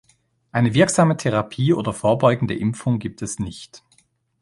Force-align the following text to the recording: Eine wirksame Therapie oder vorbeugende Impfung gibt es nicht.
Eine 0.51 0.73
wirksame 0.73 1.15
Therapie 1.15 1.73
oder 1.75 1.93
vorbeugende 1.93 2.55
Impfung 2.55 2.97
gibt 2.97 3.21
es 3.21 3.37
nicht. 3.37 3.83